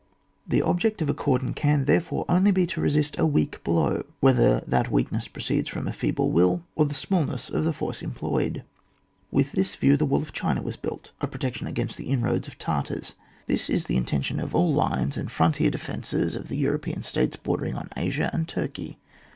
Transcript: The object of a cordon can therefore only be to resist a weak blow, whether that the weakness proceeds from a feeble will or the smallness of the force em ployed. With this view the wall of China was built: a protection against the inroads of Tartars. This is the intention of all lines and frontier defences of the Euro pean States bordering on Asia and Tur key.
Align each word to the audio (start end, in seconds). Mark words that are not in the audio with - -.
The 0.47 0.63
object 0.63 0.99
of 1.03 1.09
a 1.09 1.13
cordon 1.13 1.53
can 1.53 1.85
therefore 1.85 2.25
only 2.27 2.49
be 2.49 2.65
to 2.65 2.81
resist 2.81 3.19
a 3.19 3.25
weak 3.27 3.63
blow, 3.63 4.03
whether 4.19 4.61
that 4.65 4.85
the 4.87 4.91
weakness 4.91 5.27
proceeds 5.27 5.69
from 5.69 5.87
a 5.87 5.93
feeble 5.93 6.31
will 6.31 6.63
or 6.75 6.87
the 6.87 6.95
smallness 6.95 7.51
of 7.51 7.65
the 7.65 7.71
force 7.71 8.01
em 8.01 8.13
ployed. 8.13 8.63
With 9.29 9.51
this 9.51 9.75
view 9.75 9.95
the 9.97 10.07
wall 10.07 10.23
of 10.23 10.33
China 10.33 10.63
was 10.63 10.75
built: 10.75 11.11
a 11.21 11.27
protection 11.27 11.67
against 11.67 11.97
the 11.97 12.07
inroads 12.09 12.47
of 12.47 12.57
Tartars. 12.57 13.13
This 13.45 13.69
is 13.69 13.85
the 13.85 13.95
intention 13.95 14.39
of 14.39 14.55
all 14.55 14.73
lines 14.73 15.17
and 15.17 15.31
frontier 15.31 15.69
defences 15.69 16.33
of 16.33 16.47
the 16.47 16.57
Euro 16.57 16.79
pean 16.79 17.03
States 17.03 17.35
bordering 17.35 17.75
on 17.75 17.89
Asia 17.95 18.31
and 18.33 18.47
Tur 18.47 18.69
key. 18.69 18.97